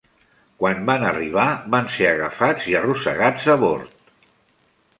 [0.61, 1.45] Quan van arribar,
[1.75, 3.97] van ser agafats i arrossegats abord.